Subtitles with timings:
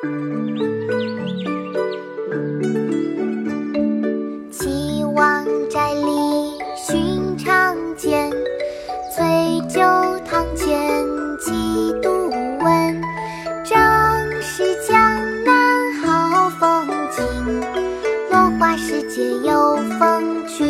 [0.00, 0.08] 岐
[5.14, 8.30] 王宅里寻常见，
[9.14, 9.82] 翠酒
[10.24, 11.06] 堂前
[11.38, 12.30] 几度
[12.64, 12.98] 闻。
[13.62, 13.78] 正
[14.40, 14.98] 是江
[15.44, 17.60] 南好风景，
[18.30, 20.66] 落花时节又逢君。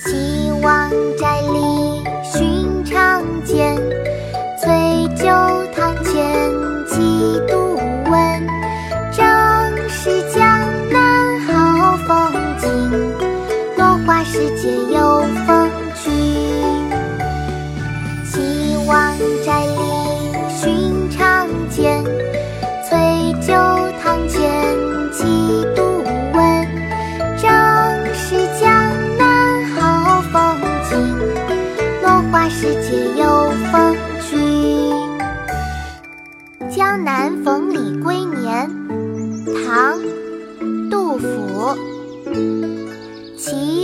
[0.00, 1.71] 岐王宅里
[14.22, 15.68] 花时节有风
[16.00, 16.12] 君。
[18.24, 19.72] 岐王宅里
[20.48, 22.04] 寻常见，
[22.88, 23.52] 翠酒
[24.00, 24.76] 堂前
[25.10, 25.24] 几
[25.74, 26.68] 度闻。
[27.36, 27.50] 正
[28.14, 28.70] 是江
[29.18, 30.56] 南好风
[30.88, 31.18] 景，
[32.00, 33.96] 落花时节有逢
[34.30, 34.38] 君。
[36.72, 38.70] 《江南逢李龟年》
[39.66, 39.98] 唐·
[40.88, 41.91] 杜甫。